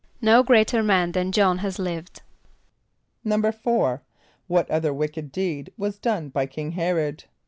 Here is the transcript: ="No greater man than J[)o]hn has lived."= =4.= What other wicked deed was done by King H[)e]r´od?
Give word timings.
="No 0.19 0.41
greater 0.41 0.81
man 0.81 1.11
than 1.11 1.31
J[)o]hn 1.31 1.59
has 1.59 1.77
lived."= 1.77 2.23
=4.= 3.23 4.01
What 4.47 4.71
other 4.71 4.91
wicked 4.95 5.31
deed 5.31 5.71
was 5.77 5.99
done 5.99 6.29
by 6.29 6.47
King 6.47 6.73
H[)e]r´od? 6.73 7.25